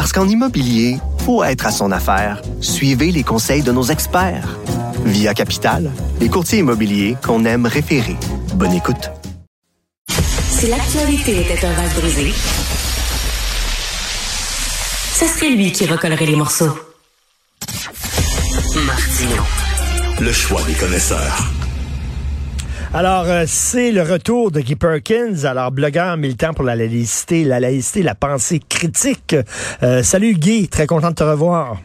Parce 0.00 0.12
qu'en 0.14 0.26
immobilier, 0.26 0.96
faut 1.26 1.44
être 1.44 1.66
à 1.66 1.70
son 1.70 1.92
affaire. 1.92 2.40
Suivez 2.62 3.12
les 3.12 3.22
conseils 3.22 3.62
de 3.62 3.70
nos 3.70 3.82
experts. 3.82 4.58
Via 5.04 5.34
Capital, 5.34 5.90
les 6.20 6.30
courtiers 6.30 6.60
immobiliers 6.60 7.18
qu'on 7.22 7.44
aime 7.44 7.66
référer. 7.66 8.16
Bonne 8.54 8.72
écoute. 8.72 9.10
Si 10.08 10.68
l'actualité 10.68 11.42
était 11.42 11.66
un 11.66 11.72
vase 11.74 11.94
brisé, 11.96 12.32
ce 15.18 15.26
serait 15.26 15.50
lui 15.50 15.70
qui 15.70 15.84
recollerait 15.84 16.24
les 16.24 16.36
morceaux. 16.36 16.78
Martino. 18.86 19.42
Le 20.18 20.32
choix 20.32 20.62
des 20.62 20.76
connaisseurs. 20.76 21.59
Alors, 22.92 23.26
euh, 23.26 23.44
c'est 23.46 23.92
le 23.92 24.02
retour 24.02 24.50
de 24.50 24.60
Guy 24.60 24.74
Perkins, 24.74 25.44
alors 25.44 25.70
blogueur 25.70 26.16
militant 26.16 26.52
pour 26.52 26.64
la 26.64 26.74
laïcité, 26.74 27.44
la 27.44 27.60
laïcité, 27.60 28.02
la 28.02 28.16
pensée 28.16 28.60
critique. 28.68 29.36
Euh, 29.84 30.02
salut 30.02 30.34
Guy, 30.34 30.68
très 30.68 30.88
content 30.88 31.10
de 31.10 31.14
te 31.14 31.22
revoir. 31.22 31.76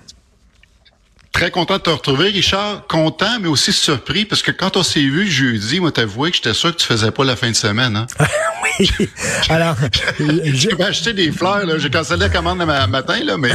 Très 1.32 1.52
content 1.52 1.76
de 1.78 1.82
te 1.84 1.90
retrouver, 1.92 2.30
Richard. 2.30 2.88
Content, 2.88 3.40
mais 3.40 3.48
aussi 3.48 3.72
surpris, 3.72 4.26
parce 4.26 4.42
que 4.42 4.50
quand 4.50 4.78
on 4.78 4.84
s'est 4.84 5.02
vu 5.02 5.30
jeudi, 5.30 5.80
moi, 5.80 5.92
t'avoué 5.92 6.32
que 6.32 6.38
j'étais 6.38 6.56
sûr 6.56 6.72
que 6.72 6.82
tu 6.82 6.88
faisais 6.88 7.12
pas 7.12 7.24
la 7.24 7.36
fin 7.36 7.52
de 7.52 7.56
semaine. 7.56 7.96
Hein? 7.98 8.08
Alors, 9.50 9.76
j'ai 10.54 10.82
acheté 10.82 11.14
des 11.14 11.32
fleurs. 11.32 11.66
Là. 11.66 11.78
J'ai 11.78 11.90
cancellé 11.90 12.22
la 12.22 12.30
commande 12.30 12.60
le 12.60 12.66
matin, 12.66 13.20
là, 13.24 13.38
mais 13.38 13.52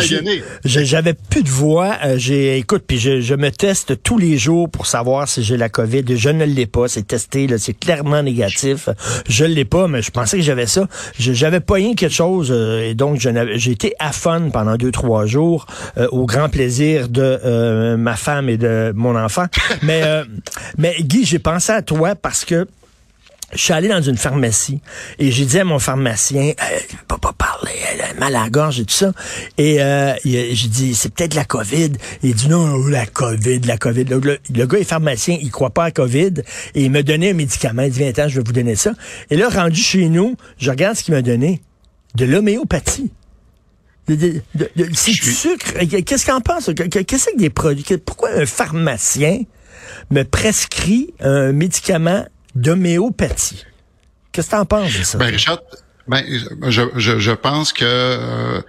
j'étais. 0.00 0.42
J'avais 0.64 1.14
plus 1.14 1.42
de 1.42 1.48
voix. 1.48 1.96
Euh, 2.04 2.14
j'ai, 2.18 2.58
écoute, 2.58 2.84
puis 2.86 2.98
je, 2.98 3.20
je, 3.20 3.34
me 3.34 3.50
teste 3.50 4.02
tous 4.02 4.18
les 4.18 4.38
jours 4.38 4.68
pour 4.70 4.86
savoir 4.86 5.28
si 5.28 5.42
j'ai 5.42 5.56
la 5.56 5.68
COVID. 5.68 6.04
Je 6.16 6.28
ne 6.28 6.44
l'ai 6.44 6.66
pas. 6.66 6.88
C'est 6.88 7.06
testé. 7.06 7.46
C'est 7.58 7.78
clairement 7.78 8.22
négatif. 8.22 8.88
Je 9.28 9.44
l'ai 9.44 9.64
pas, 9.64 9.88
mais 9.88 10.02
je 10.02 10.10
pensais 10.10 10.36
que 10.36 10.42
j'avais 10.42 10.66
ça. 10.66 10.86
J'avais 11.18 11.60
pas 11.60 11.74
rien 11.74 11.94
quelque 11.94 12.14
chose, 12.14 12.50
euh, 12.50 12.88
et 12.88 12.94
donc 12.94 13.18
j'ai 13.18 13.70
été 13.70 13.94
à 13.98 14.12
fun 14.12 14.50
pendant 14.52 14.76
deux 14.76 14.90
trois 14.90 15.26
jours, 15.26 15.66
euh, 15.96 16.08
au 16.10 16.26
grand 16.26 16.48
plaisir 16.48 17.08
de 17.08 17.38
euh, 17.44 17.96
ma 17.96 18.16
femme 18.16 18.48
et 18.48 18.56
de 18.56 18.92
mon 18.94 19.16
enfant. 19.16 19.46
mais, 19.82 20.02
euh, 20.04 20.24
mais 20.76 20.96
Guy, 21.00 21.24
j'ai 21.24 21.38
pensé 21.38 21.72
à 21.72 21.82
toi 21.82 22.14
parce 22.14 22.44
que 22.44 22.66
je 23.52 23.58
suis 23.58 23.72
allé 23.72 23.88
dans 23.88 24.02
une 24.02 24.18
pharmacie 24.18 24.80
et 25.18 25.30
j'ai 25.30 25.46
dit 25.46 25.58
à 25.58 25.64
mon 25.64 25.78
pharmacien, 25.78 26.50
euh, 26.50 26.78
ne 26.92 26.98
peux 27.08 27.16
pas 27.16 27.32
parler, 27.32 27.72
elle 27.92 28.02
a 28.02 28.14
mal 28.20 28.36
à 28.36 28.44
la 28.44 28.50
gorge 28.50 28.80
et 28.80 28.84
tout 28.84 28.94
ça. 28.94 29.12
Et 29.56 29.80
euh, 29.80 30.14
j'ai 30.24 30.68
dit, 30.68 30.94
c'est 30.94 31.14
peut-être 31.14 31.34
la 31.34 31.44
COVID. 31.44 31.92
Il 32.22 32.34
dit, 32.34 32.48
non, 32.48 32.76
la 32.86 33.06
COVID, 33.06 33.60
la 33.60 33.78
COVID. 33.78 34.04
Le, 34.04 34.66
gars 34.66 34.78
est 34.78 34.84
pharmacien, 34.84 35.38
il 35.40 35.50
croit 35.50 35.70
pas 35.70 35.84
à 35.84 35.86
la 35.86 35.92
COVID 35.92 36.34
et 36.74 36.84
il 36.84 36.90
m'a 36.90 37.02
donné 37.02 37.30
un 37.30 37.34
médicament. 37.34 37.82
Il 37.82 37.90
dit, 37.90 38.00
viens, 38.00 38.28
je 38.28 38.36
vais 38.36 38.44
vous 38.44 38.52
donner 38.52 38.76
ça. 38.76 38.92
Et 39.30 39.36
là, 39.36 39.48
rendu 39.48 39.80
chez 39.80 40.08
nous, 40.08 40.36
je 40.58 40.70
regarde 40.70 40.96
ce 40.96 41.02
qu'il 41.02 41.14
m'a 41.14 41.22
donné. 41.22 41.62
De 42.14 42.24
l'homéopathie. 42.24 43.12
C'est 44.08 44.16
du 44.16 45.32
sucre. 45.32 45.72
Qu'est-ce 46.04 46.26
qu'on 46.26 46.40
pense? 46.40 46.70
Qu'est-ce 46.74 47.30
que 47.30 47.38
des 47.38 47.50
produits? 47.50 47.98
Pourquoi 47.98 48.30
un 48.30 48.46
pharmacien 48.46 49.42
me 50.10 50.22
prescrit 50.22 51.12
un 51.20 51.52
médicament 51.52 52.24
d'homéopathie? 52.54 53.64
Qu'est-ce 54.32 54.50
que 54.50 54.54
tu 54.54 54.60
en 54.60 54.66
penses 54.66 54.96
de 54.96 55.02
ça? 55.02 55.18
Ben, 55.18 55.26
Richard, 55.26 55.60
ben, 56.06 56.24
je, 56.68 56.82
je, 56.96 57.18
je 57.18 57.32
pense 57.32 57.72
que 57.72 57.84
euh, 57.84 58.60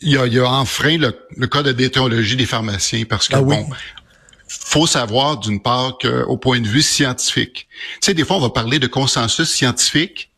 il, 0.00 0.12
y 0.12 0.18
a, 0.18 0.26
il 0.26 0.34
y 0.34 0.38
a 0.38 0.48
enfreint 0.48 0.98
le, 0.98 1.16
le 1.36 1.46
code 1.46 1.66
de 1.66 1.72
déontologie 1.72 2.36
des 2.36 2.46
pharmaciens 2.46 3.04
parce 3.04 3.28
que, 3.28 3.36
ah 3.36 3.42
bon, 3.42 3.68
faut 4.48 4.86
savoir 4.86 5.38
d'une 5.38 5.60
part 5.60 5.98
qu'au 5.98 6.36
point 6.36 6.60
de 6.60 6.68
vue 6.68 6.82
scientifique, 6.82 7.68
tu 7.94 8.06
sais, 8.06 8.14
des 8.14 8.24
fois, 8.24 8.36
on 8.36 8.40
va 8.40 8.50
parler 8.50 8.78
de 8.78 8.86
consensus 8.86 9.48
scientifique, 9.48 10.30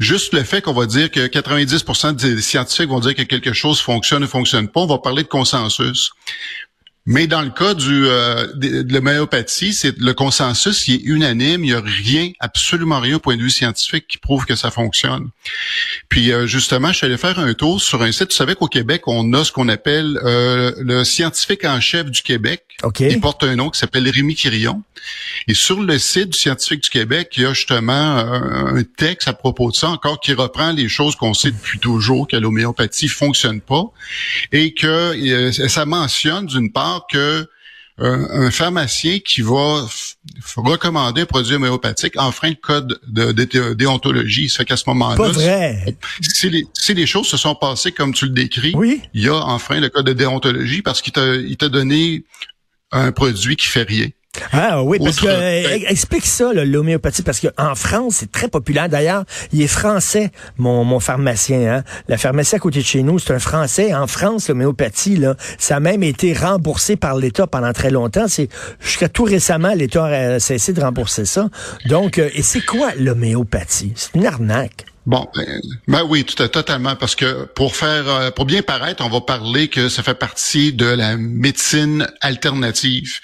Juste 0.00 0.32
le 0.32 0.42
fait 0.44 0.62
qu'on 0.62 0.72
va 0.72 0.86
dire 0.86 1.10
que 1.10 1.26
90% 1.26 2.14
des 2.14 2.40
scientifiques 2.40 2.88
vont 2.88 3.00
dire 3.00 3.14
que 3.14 3.20
quelque 3.20 3.52
chose 3.52 3.82
fonctionne 3.82 4.24
ou 4.24 4.26
fonctionne 4.26 4.66
pas, 4.66 4.80
on 4.80 4.86
va 4.86 4.96
parler 4.96 5.22
de 5.22 5.28
consensus. 5.28 6.12
Mais 7.10 7.26
dans 7.26 7.42
le 7.42 7.50
cas 7.50 7.74
du, 7.74 8.06
euh, 8.06 8.46
de, 8.54 8.86
l'homéopathie, 8.88 9.72
c'est 9.72 9.98
le 9.98 10.14
consensus 10.14 10.86
il 10.86 10.94
est 10.94 11.02
unanime. 11.02 11.64
Il 11.64 11.72
n'y 11.72 11.72
a 11.72 11.80
rien, 11.80 12.30
absolument 12.38 13.00
rien 13.00 13.16
au 13.16 13.18
point 13.18 13.36
de 13.36 13.42
vue 13.42 13.50
scientifique 13.50 14.06
qui 14.06 14.16
prouve 14.16 14.46
que 14.46 14.54
ça 14.54 14.70
fonctionne. 14.70 15.30
Puis 16.08 16.30
euh, 16.30 16.46
justement, 16.46 16.92
je 16.92 16.98
suis 16.98 17.06
allé 17.06 17.16
faire 17.18 17.40
un 17.40 17.52
tour 17.52 17.80
sur 17.80 18.00
un 18.02 18.12
site. 18.12 18.28
Tu 18.28 18.36
savais 18.36 18.54
qu'au 18.54 18.68
Québec, 18.68 19.08
on 19.08 19.32
a 19.32 19.42
ce 19.42 19.50
qu'on 19.50 19.68
appelle 19.68 20.20
euh, 20.22 20.72
le 20.78 21.02
scientifique 21.02 21.64
en 21.64 21.80
chef 21.80 22.08
du 22.08 22.22
Québec. 22.22 22.62
Okay. 22.84 23.08
Il 23.10 23.20
porte 23.20 23.42
un 23.42 23.56
nom 23.56 23.70
qui 23.70 23.80
s'appelle 23.80 24.08
Rémi 24.08 24.36
Quirion. 24.36 24.84
Et 25.48 25.54
sur 25.54 25.82
le 25.82 25.98
site 25.98 26.30
du 26.30 26.38
scientifique 26.38 26.84
du 26.84 26.90
Québec, 26.90 27.32
il 27.36 27.42
y 27.42 27.46
a 27.46 27.52
justement 27.52 27.92
un, 27.92 28.82
texte 28.82 29.28
à 29.28 29.32
propos 29.32 29.70
de 29.70 29.76
ça, 29.76 29.88
encore 29.88 30.20
qui 30.20 30.32
reprend 30.32 30.72
les 30.72 30.88
choses 30.88 31.16
qu'on 31.16 31.34
sait 31.34 31.50
depuis 31.50 31.78
toujours, 31.78 32.28
que 32.28 32.36
l'homéopathie 32.36 33.08
fonctionne 33.08 33.60
pas, 33.60 33.84
et 34.52 34.74
que 34.74 35.50
ça 35.50 35.86
mentionne 35.86 36.46
d'une 36.46 36.70
part 36.70 36.99
que 37.10 37.48
un, 38.00 38.50
pharmacien 38.50 39.18
qui 39.18 39.42
va 39.42 39.86
recommander 40.56 41.22
un 41.22 41.26
produit 41.26 41.54
homéopathique 41.54 42.18
enfreint 42.18 42.48
le 42.48 42.54
code 42.54 42.98
de, 43.06 43.32
déontologie. 43.74 44.48
Ça 44.48 44.58
fait 44.58 44.64
qu'à 44.64 44.76
ce 44.76 44.84
moment-là, 44.88 45.32
si 46.22 46.48
les, 46.48 46.64
si 46.72 46.94
les 46.94 47.06
choses 47.06 47.26
se 47.26 47.36
sont 47.36 47.54
passées 47.54 47.92
comme 47.92 48.14
tu 48.14 48.24
le 48.24 48.30
décris, 48.30 48.72
oui. 48.74 49.02
il 49.12 49.22
y 49.22 49.28
a 49.28 49.34
enfreint 49.34 49.80
le 49.80 49.90
code 49.90 50.06
de 50.06 50.12
déontologie 50.12 50.82
parce 50.82 51.02
qu'il 51.02 51.12
t'a 51.12 51.68
donné 51.68 52.24
un 52.90 53.12
produit 53.12 53.56
qui 53.56 53.66
fait 53.66 53.82
rien. 53.82 54.08
Ah 54.52 54.82
oui, 54.84 54.98
parce 55.02 55.18
que 55.18 55.26
euh, 55.26 55.78
explique 55.88 56.24
ça 56.24 56.52
l'homéopathie 56.52 57.22
parce 57.22 57.40
que 57.40 57.48
en 57.58 57.74
France 57.74 58.16
c'est 58.18 58.30
très 58.30 58.48
populaire. 58.48 58.88
D'ailleurs, 58.88 59.24
il 59.52 59.60
est 59.60 59.66
français 59.66 60.30
mon, 60.56 60.84
mon 60.84 61.00
pharmacien. 61.00 61.74
Hein? 61.74 61.84
La 62.08 62.16
pharmacie 62.16 62.54
à 62.54 62.58
côté 62.60 62.78
de 62.80 62.84
chez 62.84 63.02
nous 63.02 63.18
c'est 63.18 63.32
un 63.32 63.40
français. 63.40 63.92
En 63.92 64.06
France 64.06 64.48
l'homéopathie 64.48 65.16
là, 65.16 65.34
ça 65.58 65.76
a 65.76 65.80
même 65.80 66.04
été 66.04 66.32
remboursé 66.32 66.96
par 66.96 67.16
l'État 67.16 67.48
pendant 67.48 67.72
très 67.72 67.90
longtemps. 67.90 68.28
C'est 68.28 68.48
jusqu'à 68.80 69.08
tout 69.08 69.24
récemment 69.24 69.74
l'État 69.74 70.04
a 70.04 70.38
cessé 70.38 70.72
de 70.72 70.80
rembourser 70.80 71.24
ça. 71.24 71.48
Donc 71.86 72.18
euh, 72.18 72.30
et 72.32 72.42
c'est 72.42 72.64
quoi 72.64 72.92
l'homéopathie? 72.96 73.92
C'est 73.96 74.14
une 74.14 74.26
arnaque. 74.26 74.84
Bon, 75.06 75.26
ben, 75.34 75.60
ben 75.88 76.06
oui, 76.08 76.24
tout, 76.24 76.46
totalement, 76.46 76.94
parce 76.94 77.16
que 77.16 77.44
pour 77.54 77.74
faire, 77.74 78.06
euh, 78.06 78.30
pour 78.30 78.44
bien 78.44 78.62
paraître, 78.62 79.02
on 79.04 79.08
va 79.08 79.22
parler 79.22 79.68
que 79.68 79.88
ça 79.88 80.02
fait 80.02 80.14
partie 80.14 80.72
de 80.72 80.84
la 80.84 81.16
médecine 81.16 82.06
alternative. 82.20 83.18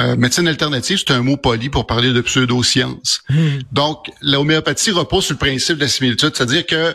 Euh, 0.00 0.16
médecine 0.16 0.46
alternative, 0.46 0.98
c'est 0.98 1.12
un 1.12 1.22
mot 1.22 1.36
poli 1.36 1.70
pour 1.70 1.86
parler 1.86 2.12
de 2.12 2.20
pseudosciences. 2.20 3.22
Hmm. 3.28 3.58
Donc, 3.72 4.10
l'homéopathie 4.22 4.92
repose 4.92 5.24
sur 5.24 5.34
le 5.34 5.38
principe 5.38 5.76
de 5.76 5.82
la 5.82 5.88
similitude, 5.88 6.30
c'est-à-dire 6.34 6.66
que 6.66 6.94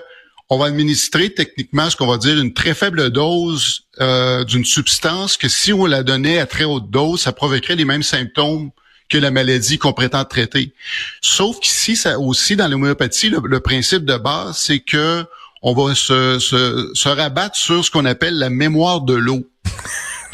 on 0.50 0.58
va 0.58 0.66
administrer 0.68 1.34
techniquement 1.34 1.90
ce 1.90 1.96
qu'on 1.96 2.08
va 2.08 2.18
dire 2.18 2.40
une 2.40 2.54
très 2.54 2.74
faible 2.74 3.10
dose 3.10 3.86
euh, 4.02 4.44
d'une 4.44 4.66
substance 4.66 5.38
que 5.38 5.48
si 5.48 5.74
on 5.74 5.86
la 5.86 6.04
donnait 6.04 6.38
à 6.38 6.46
très 6.46 6.64
haute 6.64 6.90
dose, 6.90 7.22
ça 7.22 7.32
provoquerait 7.32 7.76
les 7.76 7.86
mêmes 7.86 8.04
symptômes 8.04 8.70
que 9.10 9.18
la 9.18 9.32
maladie 9.32 9.78
qu'on 9.78 9.94
prétend 9.94 10.24
traiter. 10.26 10.74
Sauf 11.22 11.60
qu'ici, 11.60 11.96
ça 11.96 12.20
aussi 12.20 12.56
dans 12.56 12.68
l'homéopathie, 12.68 13.30
le, 13.30 13.60
principe 13.60 14.06
de 14.06 14.18
base, 14.18 14.58
c'est 14.58 14.80
que 14.80 15.26
on 15.62 15.74
va 15.74 15.96
se, 15.96 16.40
se, 16.40 16.92
se 16.94 17.10
rabattre 17.10 17.56
sur 17.56 17.84
ce 17.84 17.90
qu'on 17.90 18.06
appelle 18.06 18.38
la 18.38 18.50
mémoire 18.50 19.02
de 19.02 19.14
l'eau. 19.14 19.48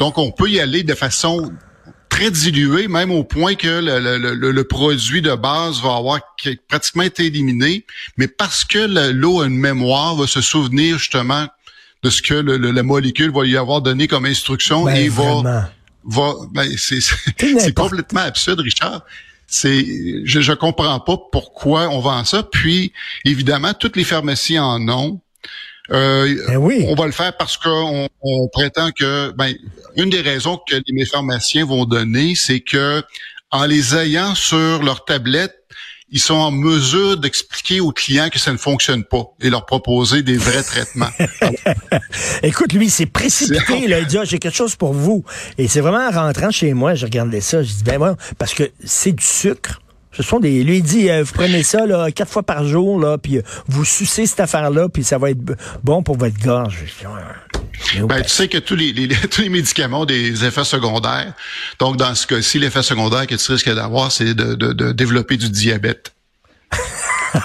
Donc, 0.00 0.18
on 0.18 0.32
peut 0.32 0.48
y 0.50 0.60
aller 0.60 0.82
de 0.82 0.94
façon 0.94 1.52
très 2.10 2.30
dilué, 2.30 2.88
même 2.88 3.10
au 3.10 3.24
point 3.24 3.54
que 3.54 3.80
le, 3.80 4.62
produit 4.64 5.22
de 5.22 5.34
base 5.34 5.80
va 5.80 5.96
avoir 5.96 6.20
pratiquement 6.68 7.04
été 7.04 7.26
éliminé, 7.26 7.86
mais 8.18 8.28
parce 8.28 8.64
que 8.64 9.10
l'eau 9.12 9.40
a 9.40 9.46
une 9.46 9.56
mémoire, 9.56 10.16
va 10.16 10.26
se 10.26 10.42
souvenir 10.42 10.98
justement 10.98 11.46
de 12.02 12.10
ce 12.10 12.20
que 12.20 12.34
la 12.34 12.82
molécule 12.82 13.30
va 13.30 13.44
lui 13.44 13.56
avoir 13.56 13.80
donné 13.80 14.08
comme 14.08 14.26
instruction 14.26 14.84
ben, 14.84 14.96
et 14.96 15.08
va 15.08 15.70
va 16.04 16.32
ben, 16.52 16.68
c'est 16.76 17.74
complètement 17.74 18.20
absurde 18.20 18.60
Richard. 18.60 19.02
C'est 19.46 19.84
je 20.24 20.40
je 20.40 20.52
comprends 20.52 20.98
pas 21.00 21.18
pourquoi 21.30 21.88
on 21.88 22.00
vend 22.00 22.24
ça. 22.24 22.42
Puis 22.42 22.92
évidemment 23.24 23.74
toutes 23.74 23.96
les 23.96 24.04
pharmacies 24.04 24.58
en 24.58 24.88
ont 24.88 25.20
euh, 25.92 26.34
ben 26.46 26.56
oui. 26.56 26.84
On 26.88 26.94
va 26.94 27.06
le 27.06 27.12
faire 27.12 27.36
parce 27.36 27.56
qu'on 27.56 28.08
on 28.22 28.48
prétend 28.48 28.90
que 28.92 29.32
ben, 29.32 29.54
une 29.96 30.10
des 30.10 30.20
raisons 30.20 30.58
que 30.68 30.76
les 30.86 31.06
pharmaciens 31.06 31.64
vont 31.64 31.84
donner, 31.84 32.34
c'est 32.34 32.60
que 32.60 33.02
en 33.50 33.66
les 33.66 33.96
ayant 33.96 34.34
sur 34.34 34.82
leur 34.82 35.04
tablette, 35.04 35.56
ils 36.12 36.20
sont 36.20 36.34
en 36.34 36.50
mesure 36.50 37.16
d'expliquer 37.16 37.80
aux 37.80 37.92
clients 37.92 38.28
que 38.30 38.38
ça 38.38 38.52
ne 38.52 38.56
fonctionne 38.56 39.04
pas 39.04 39.32
et 39.40 39.48
leur 39.48 39.64
proposer 39.64 40.22
des 40.22 40.36
vrais 40.36 40.62
traitements. 40.62 41.10
Écoute, 42.42 42.72
lui, 42.72 42.90
c'est 42.90 43.06
précipité. 43.06 43.80
il 43.84 43.92
a 43.92 44.02
dit, 44.02 44.18
ah, 44.18 44.24
j'ai 44.24 44.38
quelque 44.38 44.56
chose 44.56 44.74
pour 44.74 44.92
vous. 44.92 45.24
Et 45.56 45.68
c'est 45.68 45.80
vraiment 45.80 46.04
en 46.08 46.10
rentrant 46.10 46.50
chez 46.50 46.74
moi, 46.74 46.94
je 46.94 47.06
regardais 47.06 47.40
ça, 47.40 47.62
je 47.62 47.72
dis, 47.72 47.84
ben 47.84 47.98
voilà, 47.98 48.16
parce 48.38 48.54
que 48.54 48.70
c'est 48.84 49.12
du 49.12 49.24
sucre. 49.24 49.80
Ce 50.12 50.22
sont 50.22 50.40
des. 50.40 50.64
Lui 50.64 50.78
il 50.78 50.82
dit, 50.82 51.10
euh, 51.10 51.22
vous 51.22 51.32
prenez 51.32 51.62
ça 51.62 51.86
là 51.86 52.10
quatre 52.10 52.30
fois 52.30 52.42
par 52.42 52.64
jour 52.64 52.98
là, 53.00 53.18
puis 53.18 53.38
euh, 53.38 53.42
vous 53.68 53.84
sucez 53.84 54.26
cette 54.26 54.40
affaire-là, 54.40 54.88
puis 54.88 55.04
ça 55.04 55.18
va 55.18 55.30
être 55.30 55.40
bon 55.82 56.02
pour 56.02 56.16
votre 56.16 56.38
gorge. 56.38 56.84
Ben, 58.04 58.22
tu 58.22 58.28
sais 58.28 58.48
que 58.48 58.58
tous 58.58 58.76
les, 58.76 58.92
tous 59.30 59.42
les 59.42 59.48
médicaments 59.48 60.00
ont 60.00 60.06
des 60.06 60.44
effets 60.44 60.64
secondaires. 60.64 61.32
Donc, 61.78 61.96
dans 61.96 62.14
ce 62.14 62.26
cas-ci, 62.26 62.58
l'effet 62.58 62.82
secondaire 62.82 63.26
que 63.26 63.34
tu 63.34 63.52
risques 63.52 63.72
d'avoir, 63.74 64.12
c'est 64.12 64.34
de, 64.34 64.54
de, 64.54 64.72
de 64.72 64.92
développer 64.92 65.36
du 65.36 65.48
diabète. 65.50 66.12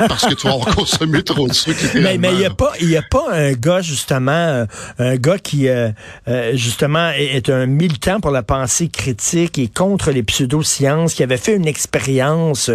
Parce 0.08 0.26
que 0.26 0.34
tu 0.34 0.48
vas 0.48 0.58
consommer 0.74 1.24
trop 1.24 1.48
de 1.48 1.54
sucre. 1.54 1.80
Mais 1.96 2.18
mais 2.18 2.34
il 2.34 2.42
y 2.42 2.46
a 2.46 2.50
pas 2.50 2.74
il 2.82 2.96
a 2.98 3.02
pas 3.02 3.26
un 3.32 3.54
gars 3.54 3.82
justement 3.82 4.32
euh, 4.32 4.66
un 5.00 5.16
gars 5.16 5.38
qui 5.38 5.68
euh, 5.68 5.90
euh, 6.28 6.56
justement 6.56 7.12
est, 7.12 7.50
un 7.50 7.66
militant 7.66 8.20
pour 8.20 8.32
la 8.32 8.44
pensée 8.44 8.88
critique 8.88 9.60
et 9.60 9.68
contre 9.68 10.12
les 10.12 10.24
pseudosciences 10.24 11.14
qui 11.14 11.24
avait 11.24 11.38
fait 11.38 11.56
une 11.56 11.68
expérience 11.68 12.72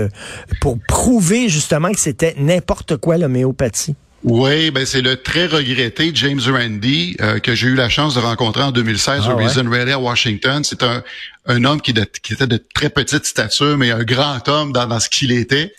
pour 0.60 0.78
prouver 0.86 1.48
justement 1.48 1.90
que 1.90 1.98
c'était 1.98 2.34
n'importe 2.38 2.96
quoi 2.96 3.18
l'homéopathie. 3.18 3.96
Oui, 4.22 4.70
ben 4.70 4.84
c'est 4.84 5.00
le 5.00 5.17
très 5.17 5.46
regretté 5.46 6.11
James 6.14 6.40
Randi 6.46 7.17
euh, 7.22 7.38
que 7.38 7.55
j'ai 7.55 7.69
eu 7.69 7.75
la 7.75 7.88
chance 7.88 8.14
de 8.14 8.20
rencontrer 8.20 8.62
en 8.62 8.70
2016 8.70 9.22
ah 9.25 9.32
au 9.32 9.37
Reason 9.37 9.64
Rally 9.69 9.93
à 9.93 9.99
Washington. 9.99 10.62
C'est 10.62 10.82
un, 10.82 11.02
un 11.46 11.64
homme 11.64 11.81
qui, 11.81 11.94
qui, 12.22 12.34
était 12.34 12.46
de 12.46 12.62
très 12.75 12.90
petite 12.90 13.25
stature, 13.25 13.78
mais 13.78 13.90
un 13.93 14.05
grand 14.05 14.46
homme 14.49 14.72
dans, 14.72 14.87
dans 14.87 15.00
ce 15.00 15.08
qu'il 15.08 15.32
était. 15.32 15.72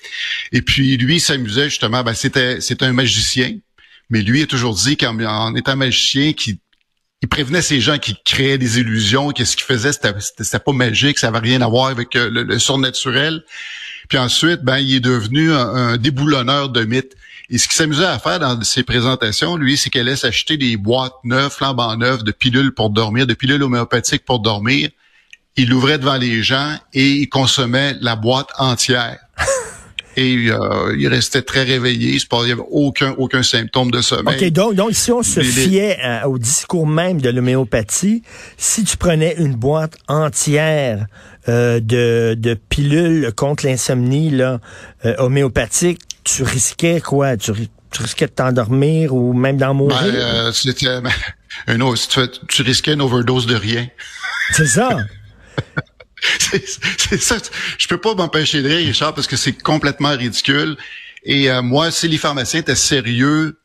Et 0.51 0.63
puis 0.63 0.97
lui 0.97 1.19
s'amusait 1.19 1.69
justement. 1.69 2.03
Ben 2.03 2.15
c'était 2.15 2.61
c'est 2.61 2.81
un 2.81 2.93
magicien, 2.93 3.57
mais 4.09 4.21
lui 4.23 4.41
a 4.41 4.47
toujours 4.47 4.73
dit 4.73 4.97
qu'en 4.97 5.53
étant 5.53 5.75
magicien, 5.75 6.33
qu'il 6.33 6.57
il 7.21 7.27
prévenait 7.27 7.61
ces 7.61 7.79
gens 7.79 7.99
qui 7.99 8.15
créaient 8.25 8.57
des 8.57 8.79
illusions, 8.79 9.29
que 9.29 9.45
ce 9.45 9.55
qu'il 9.55 9.65
faisait, 9.65 9.91
c'était 9.93 10.59
pas 10.59 10.71
magique, 10.71 11.19
ça 11.19 11.27
avait 11.27 11.37
rien 11.37 11.61
à 11.61 11.67
voir 11.67 11.87
avec 11.87 12.15
euh, 12.15 12.29
le, 12.31 12.57
surnaturel. 12.57 13.43
Puis 14.09 14.17
ensuite, 14.17 14.61
ben, 14.63 14.79
il 14.79 14.95
est 14.95 15.01
devenu 15.01 15.53
un, 15.53 15.67
un 15.67 15.97
déboulonneur 15.97 16.69
de 16.69 16.83
mythes. 16.83 17.15
Et 17.51 17.57
ce 17.57 17.67
qu'il 17.67 17.75
s'amusait 17.75 18.05
à 18.05 18.17
faire 18.17 18.39
dans 18.39 18.59
ses 18.63 18.83
présentations, 18.83 19.57
lui, 19.57 19.75
c'est 19.75 19.89
qu'elle 19.89 20.05
laisse 20.05 20.23
acheter 20.23 20.55
des 20.55 20.77
boîtes 20.77 21.15
neuves, 21.25 21.51
flambant 21.51 21.97
neuves, 21.97 22.23
de 22.23 22.31
pilules 22.31 22.73
pour 22.73 22.89
dormir, 22.89 23.27
de 23.27 23.33
pilules 23.33 23.61
homéopathiques 23.61 24.23
pour 24.23 24.39
dormir. 24.39 24.89
Il 25.57 25.69
l'ouvrait 25.69 25.97
devant 25.97 26.15
les 26.15 26.43
gens 26.43 26.77
et 26.93 27.09
il 27.09 27.27
consommait 27.27 27.95
la 27.99 28.15
boîte 28.15 28.47
entière. 28.57 29.19
et 30.15 30.49
euh, 30.49 30.95
il 30.97 31.09
restait 31.09 31.41
très 31.41 31.63
réveillé. 31.63 32.15
Il 32.15 32.45
n'y 32.45 32.51
avait 32.53 32.61
aucun, 32.71 33.15
aucun 33.17 33.43
symptôme 33.43 33.91
de 33.91 33.99
sommeil. 33.99 34.37
OK, 34.37 34.49
donc, 34.53 34.75
donc 34.75 34.93
si 34.93 35.11
on 35.11 35.21
se 35.21 35.41
fiait 35.41 35.97
euh, 36.01 36.27
au 36.27 36.37
discours 36.37 36.87
même 36.87 37.19
de 37.19 37.29
l'homéopathie, 37.29 38.23
si 38.55 38.85
tu 38.85 38.95
prenais 38.95 39.35
une 39.37 39.55
boîte 39.55 39.97
entière 40.07 41.05
euh, 41.49 41.81
de, 41.81 42.33
de 42.39 42.53
pilules 42.53 43.33
contre 43.35 43.65
l'insomnie 43.65 44.29
là, 44.29 44.61
homéopathique, 45.17 45.99
tu 46.23 46.43
risquais 46.43 47.01
quoi? 47.01 47.37
Tu, 47.37 47.51
risquais 47.99 48.27
de 48.27 48.31
t'endormir 48.31 49.13
ou 49.13 49.33
même 49.33 49.57
d'en 49.57 49.73
mourir? 49.73 49.97
Ben, 50.01 50.15
euh, 50.15 50.51
c'était, 50.51 51.01
ben, 51.01 51.11
un 51.67 51.93
tu, 51.95 52.19
tu, 52.47 52.61
risquais 52.61 52.93
une 52.93 53.01
overdose 53.01 53.45
de 53.45 53.55
rien. 53.55 53.87
C'est 54.53 54.67
ça. 54.67 54.97
c'est 56.39 57.21
ça. 57.21 57.37
Je 57.77 57.87
peux 57.87 57.97
pas 57.97 58.13
m'empêcher 58.15 58.61
de 58.61 58.67
rire, 58.67 58.87
Richard, 58.87 59.13
parce 59.13 59.27
que 59.27 59.35
c'est 59.35 59.53
complètement 59.53 60.15
ridicule. 60.15 60.77
Et 61.23 61.49
euh, 61.49 61.61
moi, 61.61 61.91
si 61.91 62.07
les 62.07 62.17
pharmaciens 62.17 62.59
étaient 62.59 62.75
sérieux 62.75 63.59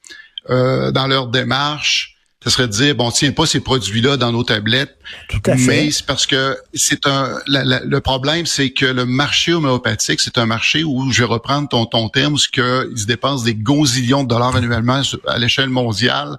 euh, 0.50 0.90
dans 0.90 1.06
leur 1.06 1.28
démarche, 1.28 2.15
ce 2.46 2.52
serait 2.52 2.68
de 2.68 2.72
dire 2.72 2.94
bon, 2.94 3.10
tiens 3.10 3.32
pas 3.32 3.44
ces 3.44 3.58
produits-là 3.58 4.16
dans 4.16 4.30
nos 4.30 4.44
tablettes. 4.44 4.96
Tout 5.28 5.40
à 5.50 5.56
mais 5.56 5.90
c'est 5.90 6.06
parce 6.06 6.26
que 6.26 6.56
c'est 6.74 7.04
un 7.06 7.40
le 7.48 7.98
problème, 7.98 8.46
c'est 8.46 8.70
que 8.70 8.86
le 8.86 9.04
marché 9.04 9.52
homéopathique, 9.52 10.20
c'est 10.20 10.38
un 10.38 10.46
marché 10.46 10.84
où 10.84 11.10
je 11.10 11.22
vais 11.22 11.28
reprendre 11.28 11.68
ton 11.68 11.86
ton 11.86 12.08
terme, 12.08 12.38
ce 12.38 12.48
que 12.48 12.88
ils 12.92 12.98
se 12.98 13.06
dépensent 13.06 13.44
des 13.44 13.56
gonzillions 13.56 14.22
de 14.22 14.28
dollars 14.28 14.54
annuellement 14.54 15.02
à 15.26 15.38
l'échelle 15.38 15.70
mondiale. 15.70 16.38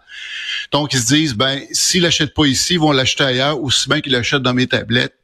Donc 0.72 0.94
ils 0.94 1.02
se 1.02 1.08
disent 1.08 1.34
ben 1.34 1.60
s'ils 1.74 2.04
l'achètent 2.04 2.34
pas 2.34 2.46
ici, 2.46 2.76
ils 2.76 2.80
vont 2.80 2.94
l'acheter 2.94 3.26
ailleurs, 3.26 3.62
aussi 3.62 3.90
bien 3.90 4.00
qu'ils 4.00 4.14
l'achètent 4.14 4.44
dans 4.44 4.54
mes 4.54 4.68
tablettes. 4.68 5.16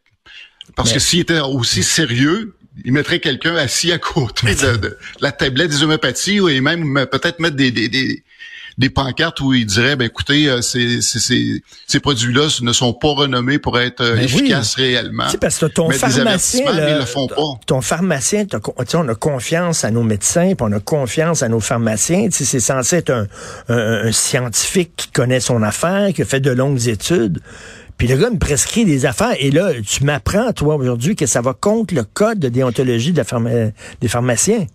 Parce 0.76 0.92
que 0.92 1.00
s'ils 1.00 1.22
étaient 1.22 1.40
aussi 1.40 1.82
sérieux, 1.82 2.58
ils 2.84 2.92
mettraient 2.92 3.20
quelqu'un 3.20 3.56
assis 3.56 3.94
à 3.94 4.00
côté 4.00 4.54
de, 4.56 4.98
la 5.22 5.32
tablette 5.32 5.70
des 5.70 5.84
homéopathies 5.84 6.42
et 6.50 6.60
même 6.60 7.06
peut-être 7.10 7.40
mettre 7.40 7.56
des, 7.56 7.72
des, 7.72 7.88
des, 7.88 8.24
des 8.78 8.90
pancartes 8.90 9.40
où 9.42 9.54
ils 9.54 9.66
diraient, 9.66 9.96
ben 9.96 10.06
écoutez, 10.06 10.50
euh, 10.50 10.62
ces, 10.62 11.02
ces, 11.02 11.64
ces 11.88 12.00
produits-là 12.00 12.48
ne 12.62 12.74
sont 12.74 12.94
pas 12.94 13.14
renommés 13.14 13.60
pour 13.60 13.80
être 13.80 14.02
euh, 14.02 14.16
ben 14.16 14.24
efficaces 14.24 14.76
réellement. 14.76 15.26
C'est 15.30 15.40
parce 15.40 15.60
que 15.60 15.68
ton 15.68 15.90
pharmacien, 15.90 16.72
là, 16.72 17.00
le 17.00 17.06
font 17.06 17.28
pas. 17.28 17.36
ton 17.66 17.82
pharmacien, 17.82 18.46
on 18.94 19.08
a 19.08 19.16
confiance 19.16 19.84
à 19.84 19.92
nos 19.92 20.04
médecins, 20.04 20.54
puis 20.56 20.68
on 20.68 20.72
a 20.72 20.80
confiance 20.80 21.44
à 21.44 21.50
nos 21.50 21.60
pharmaciens. 21.60 22.28
C'est 22.32 22.60
censé 22.60 22.98
être 22.98 23.12
un, 23.12 23.28
un, 23.70 24.12
scientifique 24.12 24.92
qui 24.96 25.08
connaît 25.10 25.40
son 25.40 25.62
affaire, 25.64 26.14
qui 26.14 26.22
a 26.22 26.26
fait 26.26 26.40
de 26.40 26.52
longues 26.52 26.88
études. 26.88 27.42
Puis 27.98 28.08
le 28.08 28.18
gars 28.18 28.30
me 28.30 28.38
prescrit 28.38 28.86
des 28.86 29.06
affaires. 29.06 29.36
Et 29.40 29.52
là, 29.52 29.72
tu 29.86 30.04
m'apprends, 30.04 30.52
toi, 30.52 30.76
aujourd'hui, 30.76 31.16
que 31.16 31.26
ça 31.26 31.42
va 31.42 31.54
contre 31.54 31.94
le 31.94 32.04
code 32.04 32.40
de 32.40 32.50
déontologie 32.50 33.14
de 33.14 33.22
la 33.22 33.72
des 34.02 34.08
pharmaciens. 34.08 34.66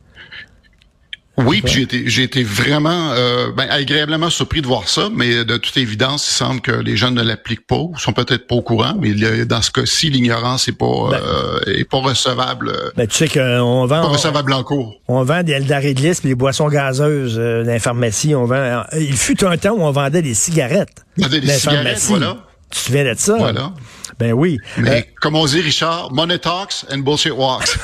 Oui, 1.39 1.63
puis 1.63 1.87
j'ai 2.07 2.23
été, 2.23 2.43
vraiment 2.43 3.13
euh, 3.13 3.51
ben, 3.57 3.67
agréablement 3.71 4.31
surpris 4.31 4.61
de 4.61 4.67
voir 4.67 4.89
ça, 4.89 5.09
mais 5.15 5.45
de 5.45 5.57
toute 5.57 5.77
évidence, 5.77 6.27
il 6.29 6.33
semble 6.33 6.61
que 6.61 6.73
les 6.73 6.97
gens 6.97 7.11
ne 7.11 7.23
l'appliquent 7.23 7.67
pas, 7.67 7.77
ou 7.77 7.95
sont 7.99 8.13
peut-être 8.13 8.47
pas 8.47 8.57
au 8.57 8.63
courant, 8.63 8.95
mais 9.01 9.15
dans 9.45 9.63
ce 9.63 9.71
cas-ci, 9.71 10.11
l'ignorance 10.11 10.69
est 10.69 10.73
pas 10.73 11.11
ben, 11.11 11.21
euh, 11.23 11.61
est 11.67 11.89
pas 11.89 11.99
recevable. 11.99 12.73
Ben, 12.97 13.07
tu 13.07 13.17
sais 13.17 13.29
qu'on 13.29 13.87
vend 13.87 14.03
pas 14.03 14.09
recevable 14.09 14.53
en 14.53 14.65
cours. 14.65 15.01
On 15.09 15.23
vend 15.23 15.43
des 15.43 15.53
et 15.53 15.95
des 15.95 16.35
boissons 16.35 16.69
gazeuses 16.69 17.37
euh, 17.39 17.65
dans 17.65 17.73
les 17.73 17.79
pharmacies. 17.79 18.35
On 18.35 18.45
vend. 18.45 18.55
Euh, 18.55 18.83
il 18.99 19.17
fut 19.17 19.45
un 19.45 19.57
temps 19.57 19.75
où 19.75 19.83
on 19.83 19.91
vendait 19.91 20.23
des 20.23 20.35
cigarettes. 20.35 21.05
Des, 21.17 21.41
des 21.41 21.49
cigarettes, 21.49 22.03
voilà. 22.09 22.37
Tu 22.71 22.79
te 22.79 22.85
souviens 22.85 23.05
de 23.05 23.19
ça? 23.19 23.37
Voilà. 23.37 23.73
Ben 24.19 24.33
oui. 24.33 24.59
Mais 24.79 24.99
euh, 24.99 25.01
comme 25.21 25.37
on 25.37 25.47
dit, 25.47 25.61
Richard, 25.61 26.13
money 26.13 26.39
talks 26.39 26.85
and 26.93 26.99
bullshit 26.99 27.33
walks. 27.33 27.79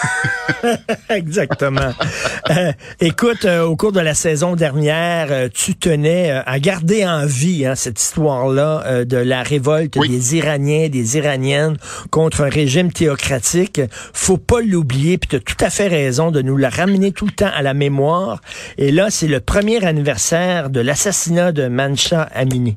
Exactement. 1.08 1.92
euh, 2.50 2.72
écoute, 3.00 3.44
euh, 3.44 3.62
au 3.62 3.76
cours 3.76 3.92
de 3.92 4.00
la 4.00 4.14
saison 4.14 4.56
dernière, 4.56 5.48
tu 5.50 5.76
tenais 5.76 6.30
à 6.30 6.58
garder 6.58 7.06
en 7.06 7.24
vie 7.24 7.64
hein, 7.66 7.76
cette 7.76 8.00
histoire-là 8.00 9.04
de 9.04 9.16
la 9.16 9.42
révolte 9.42 9.96
des 9.98 10.36
Iraniens, 10.36 10.88
des 10.88 11.16
Iraniennes 11.16 11.76
contre 12.10 12.42
un 12.42 12.48
régime 12.48 12.92
théocratique. 12.92 13.80
Faut 14.12 14.38
pas 14.38 14.60
l'oublier, 14.60 15.18
puis 15.18 15.28
tu 15.28 15.36
as 15.36 15.40
tout 15.40 15.64
à 15.64 15.70
fait 15.70 15.88
raison 15.88 16.30
de 16.30 16.42
nous 16.42 16.56
la 16.56 16.68
ramener 16.68 17.12
tout 17.12 17.26
le 17.26 17.32
temps 17.32 17.50
à 17.54 17.62
la 17.62 17.74
mémoire. 17.74 18.40
Et 18.76 18.90
là, 18.90 19.10
c'est 19.10 19.28
le 19.28 19.40
premier 19.40 19.84
anniversaire 19.84 20.70
de 20.70 20.80
l'assassinat 20.80 21.52
de 21.52 21.68
Mancha 21.68 22.22
Amini. 22.34 22.76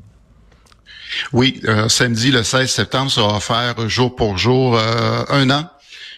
Oui, 1.32 1.60
euh, 1.64 1.88
samedi 1.88 2.30
le 2.30 2.42
16 2.42 2.70
septembre, 2.70 3.10
ça 3.10 3.26
va 3.26 3.40
faire 3.40 3.88
jour 3.88 4.16
pour 4.16 4.38
jour 4.38 4.78
euh, 4.78 5.24
un 5.28 5.50
an 5.50 5.68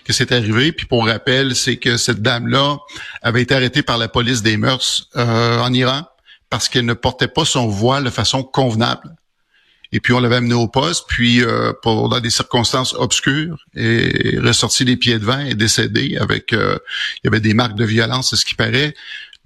que 0.05 0.13
c'est 0.13 0.31
arrivé. 0.31 0.71
Puis 0.73 0.87
pour 0.87 1.07
rappel, 1.07 1.57
c'est 1.57 1.79
que 1.79 1.97
cette 1.97 2.23
dame-là 2.23 2.79
avait 3.21 3.43
été 3.43 3.55
arrêtée 3.55 3.83
par 3.83 3.99
la 3.99 4.09
police 4.09 4.43
des 4.43 4.57
mœurs 4.57 5.09
euh, 5.17 5.59
en 5.59 5.73
Iran 5.73 6.07
parce 6.49 6.69
qu'elle 6.69 6.87
ne 6.87 6.95
portait 6.95 7.29
pas 7.29 7.45
son 7.45 7.67
voile 7.67 8.05
de 8.05 8.11
façon 8.11 8.43
convenable. 8.43 9.17
Et 9.93 9.99
puis 9.99 10.13
on 10.13 10.21
l'avait 10.21 10.37
amenée 10.37 10.55
au 10.55 10.69
poste, 10.69 11.05
puis 11.09 11.43
pour 11.83 12.09
dans 12.09 12.21
des 12.21 12.31
circonstances 12.31 12.95
obscures, 12.95 13.59
et 13.75 14.39
ressorti 14.39 14.85
les 14.85 14.97
pieds 14.97 15.19
devant 15.19 15.41
et 15.41 15.55
décédé 15.55 16.17
avec 16.17 16.53
il 16.53 16.79
y 17.25 17.27
avait 17.27 17.41
des 17.41 17.55
marques 17.55 17.75
de 17.75 17.85
violence, 17.85 18.31
c'est 18.31 18.37
ce 18.37 18.45
qui 18.45 18.55
paraît. 18.55 18.95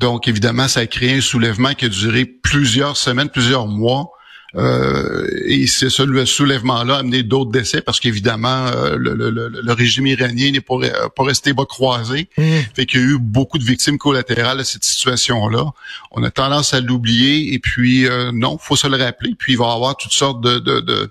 Donc 0.01 0.29
évidemment, 0.29 0.69
ça 0.69 0.81
a 0.81 0.87
créé 0.87 1.17
un 1.17 1.23
soulèvement 1.23 1.73
qui 1.73 1.87
a 1.87 1.89
duré 1.89 2.27
plusieurs 2.27 2.99
semaines, 2.99 3.31
plusieurs 3.31 3.67
mois. 3.67 4.11
Euh, 4.57 5.27
et 5.47 5.67
c'est 5.67 5.91
ce 5.91 6.25
soulèvement-là 6.25 6.97
a 6.97 6.99
amené 6.99 7.23
d'autres 7.23 7.51
décès 7.51 7.81
parce 7.81 7.99
qu'évidemment, 7.99 8.67
euh, 8.67 8.97
le, 8.97 9.15
le, 9.15 9.31
le, 9.31 9.73
régime 9.73 10.07
iranien 10.07 10.53
n'est 10.53 10.61
pas, 10.61 10.77
pas 11.15 11.25
resté 11.25 11.53
bas 11.53 11.65
croisé. 11.65 12.29
Mmh. 12.39 12.43
Fait 12.75 12.87
qu'il 12.87 13.01
y 13.01 13.03
a 13.03 13.07
eu 13.07 13.19
beaucoup 13.19 13.59
de 13.59 13.65
victimes 13.65 13.99
collatérales 13.99 14.61
à 14.61 14.65
cette 14.65 14.85
situation-là. 14.85 15.73
On 16.13 16.23
a 16.23 16.31
tendance 16.31 16.73
à 16.73 16.81
l'oublier 16.81 17.53
et 17.53 17.59
puis 17.59 18.07
euh, 18.07 18.31
non, 18.33 18.59
faut 18.59 18.77
se 18.77 18.87
le 18.87 18.97
rappeler. 18.97 19.35
Puis 19.37 19.55
il 19.55 19.59
va 19.59 19.67
y 19.67 19.73
avoir 19.73 19.97
toutes 19.97 20.13
sortes 20.13 20.41
de, 20.41 20.59
de, 20.59 20.81
de 20.81 21.11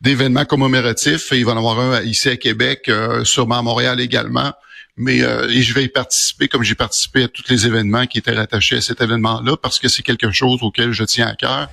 d'événements 0.00 0.44
commémoratifs. 0.44 1.28
Il 1.32 1.44
va 1.44 1.52
y 1.52 1.54
en 1.54 1.58
avoir 1.58 1.78
un 1.78 2.02
ici 2.02 2.28
à 2.28 2.36
Québec, 2.36 2.86
euh, 2.88 3.24
sûrement 3.24 3.58
à 3.58 3.62
Montréal 3.62 4.00
également 4.00 4.52
mais 4.96 5.22
euh, 5.22 5.48
et 5.48 5.62
je 5.62 5.74
vais 5.74 5.84
y 5.84 5.88
participer 5.88 6.48
comme 6.48 6.62
j'ai 6.62 6.74
participé 6.74 7.24
à 7.24 7.28
tous 7.28 7.42
les 7.48 7.66
événements 7.66 8.06
qui 8.06 8.18
étaient 8.18 8.34
rattachés 8.34 8.76
à 8.76 8.80
cet 8.80 9.00
événement-là 9.00 9.56
parce 9.56 9.78
que 9.78 9.88
c'est 9.88 10.02
quelque 10.02 10.30
chose 10.30 10.62
auquel 10.62 10.92
je 10.92 11.04
tiens 11.04 11.26
à 11.26 11.34
cœur. 11.34 11.68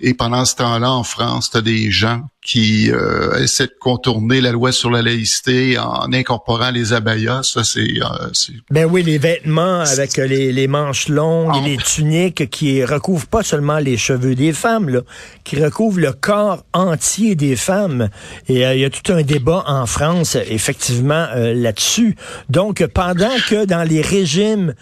Et 0.00 0.14
pendant 0.14 0.44
ce 0.44 0.54
temps-là, 0.56 0.90
en 0.90 1.02
France, 1.02 1.50
tu 1.50 1.56
as 1.56 1.62
des 1.62 1.90
gens 1.90 2.22
qui 2.42 2.90
euh, 2.90 3.42
essaient 3.42 3.66
de 3.66 3.76
contourner 3.78 4.40
la 4.40 4.50
loi 4.50 4.72
sur 4.72 4.90
la 4.90 5.02
laïcité 5.02 5.78
en 5.78 6.10
incorporant 6.12 6.70
les 6.70 6.94
abayas. 6.94 7.42
Ça, 7.42 7.64
c'est... 7.64 7.80
Euh, 7.80 8.30
ben 8.70 8.86
oui, 8.86 9.02
les 9.02 9.18
vêtements 9.18 9.80
avec 9.80 10.16
les, 10.16 10.50
les 10.50 10.66
manches 10.66 11.08
longues 11.08 11.54
et 11.58 11.68
les 11.68 11.76
tuniques 11.76 12.48
qui 12.48 12.82
recouvrent 12.82 13.26
pas 13.26 13.42
seulement 13.42 13.78
les 13.78 13.98
cheveux 13.98 14.34
des 14.34 14.54
femmes, 14.54 14.88
là, 14.88 15.00
qui 15.44 15.62
recouvrent 15.62 16.00
le 16.00 16.12
corps 16.12 16.64
entier 16.72 17.34
des 17.34 17.56
femmes. 17.56 18.08
Et 18.48 18.66
euh, 18.66 18.74
il 18.74 18.80
y 18.80 18.84
a 18.86 18.90
tout 18.90 19.12
un 19.12 19.22
débat 19.22 19.62
en 19.66 19.84
France, 19.84 20.36
effectivement, 20.48 21.26
euh, 21.34 21.52
là-dessus. 21.52 22.16
Donc, 22.48 22.86
pendant 22.86 23.36
que 23.48 23.66
dans 23.66 23.86
les 23.86 24.00
régimes 24.00 24.74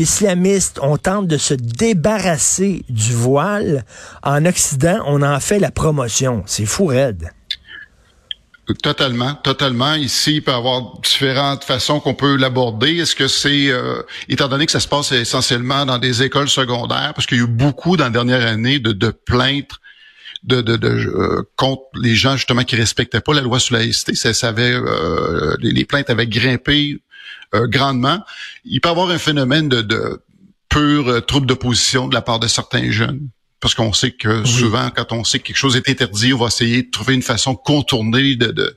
islamistes, 0.00 0.78
on 0.82 0.96
tente 0.96 1.26
de 1.26 1.36
se 1.36 1.54
débarrasser 1.54 2.84
du 2.88 3.12
voile. 3.12 3.84
En 4.22 4.44
Occident, 4.44 5.02
on 5.06 5.22
en 5.22 5.40
fait 5.40 5.58
la 5.58 5.70
promotion. 5.70 6.42
C'est 6.46 6.66
fou 6.66 6.86
raide. 6.86 7.30
Totalement, 8.82 9.34
totalement. 9.34 9.94
Ici, 9.94 10.36
il 10.36 10.42
peut 10.42 10.52
y 10.52 10.54
avoir 10.54 11.00
différentes 11.00 11.64
façons 11.64 12.00
qu'on 12.00 12.14
peut 12.14 12.36
l'aborder. 12.36 12.98
Est-ce 12.98 13.16
que 13.16 13.26
c'est, 13.26 13.68
euh, 13.70 14.02
étant 14.28 14.48
donné 14.48 14.66
que 14.66 14.72
ça 14.72 14.80
se 14.80 14.88
passe 14.88 15.12
essentiellement 15.12 15.86
dans 15.86 15.98
des 15.98 16.22
écoles 16.22 16.48
secondaires, 16.48 17.12
parce 17.14 17.26
qu'il 17.26 17.38
y 17.38 17.40
a 17.40 17.44
eu 17.44 17.48
beaucoup 17.48 17.96
dans 17.96 18.04
la 18.04 18.10
dernière 18.10 18.46
année 18.46 18.78
de, 18.78 19.10
plaintes 19.10 19.72
de 20.44 20.64
euh, 20.86 21.42
contre 21.56 21.82
les 22.00 22.14
gens 22.14 22.36
justement 22.36 22.62
qui 22.62 22.76
respectaient 22.76 23.20
pas 23.20 23.34
la 23.34 23.42
loi 23.42 23.58
sur 23.58 23.74
la 23.74 23.80
laïcité. 23.80 24.14
Ça, 24.14 24.32
ça 24.32 24.48
avait, 24.48 24.72
euh, 24.72 25.56
les, 25.60 25.84
plaintes 25.84 26.10
avaient 26.10 26.28
grimpé 26.28 27.00
euh, 27.54 27.66
grandement. 27.66 28.20
Il 28.64 28.80
peut 28.80 28.88
y 28.88 28.92
avoir 28.92 29.10
un 29.10 29.18
phénomène 29.18 29.68
de, 29.68 29.82
de 29.82 30.22
pur 30.68 31.08
euh, 31.08 31.20
trouble 31.20 31.46
d'opposition 31.46 32.08
de 32.08 32.14
la 32.14 32.22
part 32.22 32.40
de 32.40 32.48
certains 32.48 32.90
jeunes. 32.90 33.28
Parce 33.60 33.74
qu'on 33.74 33.92
sait 33.92 34.12
que 34.12 34.42
souvent, 34.46 34.88
quand 34.88 35.12
on 35.12 35.22
sait 35.22 35.38
que 35.38 35.48
quelque 35.48 35.56
chose 35.56 35.76
est 35.76 35.86
interdit, 35.90 36.32
on 36.32 36.38
va 36.38 36.46
essayer 36.46 36.82
de 36.84 36.90
trouver 36.90 37.12
une 37.12 37.22
façon 37.22 37.54
contournée, 37.54 38.34
de, 38.34 38.46
de 38.52 38.74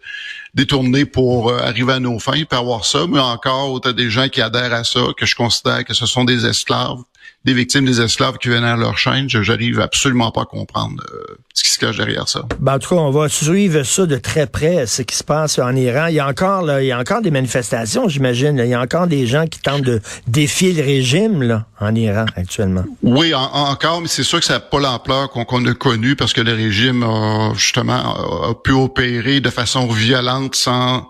détourner 0.53 1.05
pour 1.05 1.49
euh, 1.49 1.59
arriver 1.59 1.93
à 1.93 1.99
nos 1.99 2.19
fins. 2.19 2.35
Il 2.35 2.45
peut 2.45 2.57
y 2.57 2.59
avoir 2.59 2.83
ça, 2.83 3.05
mais 3.07 3.19
encore, 3.19 3.79
tu 3.79 3.87
as 3.87 3.93
des 3.93 4.09
gens 4.09 4.27
qui 4.27 4.41
adhèrent 4.41 4.73
à 4.73 4.83
ça, 4.83 4.99
que 5.15 5.25
je 5.25 5.35
considère 5.35 5.85
que 5.85 5.93
ce 5.93 6.05
sont 6.05 6.25
des 6.25 6.45
esclaves 6.45 6.99
des 7.45 7.53
victimes 7.53 7.85
des 7.85 7.99
esclaves 7.99 8.37
qui 8.37 8.47
venaient 8.47 8.67
à 8.67 8.77
leur 8.77 8.97
chaîne. 8.97 9.27
J'arrive 9.27 9.81
absolument 9.81 10.31
pas 10.31 10.43
à 10.43 10.45
comprendre 10.45 11.03
euh, 11.13 11.37
ce 11.53 11.63
qui 11.63 11.69
se 11.71 11.79
cache 11.79 11.97
derrière 11.97 12.27
ça. 12.27 12.43
Ben, 12.59 12.75
en 12.75 12.79
tout 12.79 12.95
cas, 12.95 13.01
on 13.01 13.11
va 13.11 13.27
suivre 13.27 13.83
ça 13.83 14.05
de 14.05 14.15
très 14.17 14.47
près, 14.47 14.85
ce 14.87 15.01
qui 15.01 15.15
se 15.15 15.23
passe 15.23 15.59
en 15.59 15.75
Iran. 15.75 16.07
Il 16.07 16.15
y 16.15 16.19
a 16.19 16.27
encore, 16.27 16.61
là, 16.61 16.81
il 16.81 16.87
y 16.87 16.91
a 16.91 16.99
encore 16.99 17.21
des 17.21 17.31
manifestations, 17.31 18.07
j'imagine. 18.07 18.57
Il 18.63 18.69
y 18.69 18.73
a 18.73 18.81
encore 18.81 19.07
des 19.07 19.27
gens 19.27 19.45
qui 19.47 19.59
tentent 19.59 19.81
de 19.81 20.01
défier 20.27 20.71
le 20.71 20.83
régime 20.83 21.43
là, 21.43 21.65
en 21.81 21.93
Iran 21.95 22.25
actuellement. 22.35 22.85
Oui, 23.01 23.33
encore, 23.33 24.01
mais 24.01 24.07
c'est 24.07 24.23
sûr 24.23 24.39
que 24.39 24.45
ça 24.45 24.53
n'a 24.53 24.59
pas 24.61 24.79
l'ampleur 24.79 25.29
qu'on 25.29 25.65
a 25.65 25.73
connue 25.73 26.15
parce 26.15 26.31
que 26.31 26.41
le 26.41 26.53
régime 26.53 27.03
a 27.03 27.51
justement 27.55 28.49
a 28.49 28.53
pu 28.53 28.71
opérer 28.71 29.41
de 29.41 29.49
façon 29.49 29.87
violente 29.87 30.55
sans 30.55 31.09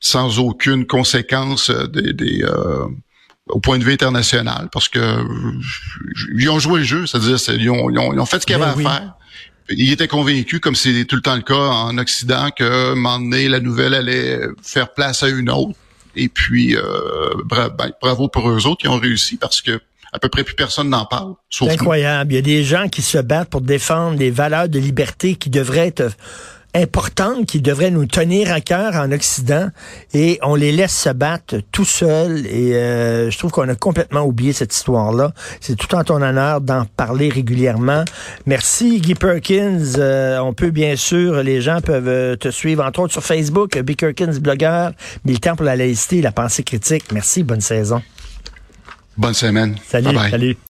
sans 0.00 0.38
aucune 0.38 0.86
conséquence 0.86 1.70
des, 1.70 2.12
des 2.12 2.44
euh, 2.44 2.86
au 3.48 3.60
point 3.60 3.78
de 3.78 3.84
vue 3.84 3.92
international 3.92 4.68
parce 4.72 4.88
que 4.88 5.24
ils 6.36 6.48
ont 6.50 6.58
joué 6.58 6.80
le 6.80 6.84
jeu, 6.84 7.06
c'est-à-dire 7.06 7.36
ils 7.58 7.70
ont, 7.70 7.90
ils, 7.90 7.98
ont, 7.98 8.26
fait 8.26 8.40
ce 8.40 8.46
qu'il 8.46 8.56
y 8.56 8.62
avait 8.62 8.82
ben 8.82 8.86
à 8.86 8.92
faire. 8.92 9.14
Ils 9.70 9.92
étaient 9.92 10.08
convaincus, 10.08 10.60
comme 10.60 10.74
c'est 10.74 11.04
tout 11.04 11.16
le 11.16 11.22
temps 11.22 11.36
le 11.36 11.42
cas 11.42 11.54
en 11.54 11.98
Occident, 11.98 12.50
que 12.56 12.92
un 12.92 12.94
moment 12.94 13.18
donné, 13.18 13.48
la 13.48 13.60
nouvelle 13.60 13.92
allait 13.92 14.40
faire 14.62 14.94
place 14.94 15.22
à 15.22 15.28
une 15.28 15.50
autre. 15.50 15.74
Et 16.16 16.28
puis, 16.28 16.74
euh, 16.74 16.82
ben, 17.44 17.70
bravo 18.00 18.28
pour 18.28 18.48
eux 18.48 18.66
autres 18.66 18.80
qui 18.80 18.88
ont 18.88 18.98
réussi 18.98 19.36
parce 19.36 19.60
que 19.60 19.80
à 20.12 20.18
peu 20.18 20.28
près 20.28 20.42
plus 20.42 20.54
personne 20.54 20.88
n'en 20.88 21.04
parle. 21.04 21.34
C'est 21.50 21.68
incroyable. 21.68 22.32
Il 22.32 22.36
y 22.36 22.38
a 22.38 22.42
des 22.42 22.64
gens 22.64 22.88
qui 22.88 23.02
se 23.02 23.18
battent 23.18 23.50
pour 23.50 23.60
défendre 23.60 24.16
des 24.16 24.30
valeurs 24.30 24.68
de 24.68 24.78
liberté 24.78 25.34
qui 25.34 25.50
devraient 25.50 25.88
être 25.88 26.16
importantes 26.74 27.46
qui 27.46 27.60
devraient 27.60 27.90
nous 27.90 28.06
tenir 28.06 28.52
à 28.52 28.60
cœur 28.60 28.94
en 28.94 29.10
Occident 29.10 29.68
et 30.12 30.38
on 30.42 30.54
les 30.54 30.70
laisse 30.70 30.96
se 30.96 31.08
battre 31.08 31.56
tout 31.72 31.84
seuls 31.84 32.46
et 32.46 32.74
euh, 32.74 33.30
je 33.30 33.38
trouve 33.38 33.50
qu'on 33.50 33.68
a 33.68 33.74
complètement 33.74 34.22
oublié 34.22 34.52
cette 34.52 34.74
histoire-là. 34.74 35.32
C'est 35.60 35.76
tout 35.76 35.94
en 35.94 36.04
ton 36.04 36.20
honneur 36.20 36.60
d'en 36.60 36.84
parler 36.84 37.30
régulièrement. 37.30 38.04
Merci 38.46 39.00
Guy 39.00 39.14
Perkins. 39.14 39.94
Euh, 39.96 40.38
on 40.38 40.52
peut 40.52 40.70
bien 40.70 40.96
sûr, 40.96 41.42
les 41.42 41.62
gens 41.62 41.80
peuvent 41.80 42.08
euh, 42.08 42.36
te 42.36 42.50
suivre 42.50 42.84
entre 42.84 43.00
autres 43.00 43.12
sur 43.12 43.24
Facebook, 43.24 43.78
Guy 43.78 43.96
Perkins 43.96 44.38
blogueur, 44.38 44.92
militant 45.24 45.56
pour 45.56 45.64
la 45.64 45.76
laïcité 45.76 46.18
et 46.18 46.22
la 46.22 46.32
pensée 46.32 46.62
critique. 46.62 47.04
Merci, 47.12 47.42
bonne 47.42 47.62
saison. 47.62 48.02
Bonne 49.16 49.34
semaine. 49.34 49.76
Salut, 49.88 50.16
salut. 50.30 50.58